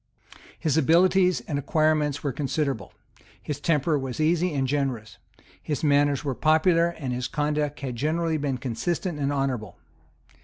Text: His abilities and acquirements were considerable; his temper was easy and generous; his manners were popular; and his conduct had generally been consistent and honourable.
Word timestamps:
His 0.57 0.77
abilities 0.77 1.41
and 1.41 1.59
acquirements 1.59 2.23
were 2.23 2.31
considerable; 2.31 2.91
his 3.39 3.59
temper 3.59 3.99
was 3.99 4.19
easy 4.19 4.51
and 4.51 4.67
generous; 4.67 5.19
his 5.61 5.83
manners 5.83 6.25
were 6.25 6.33
popular; 6.33 6.87
and 6.87 7.13
his 7.13 7.27
conduct 7.27 7.81
had 7.81 7.97
generally 7.97 8.37
been 8.37 8.57
consistent 8.57 9.19
and 9.19 9.31
honourable. 9.31 9.77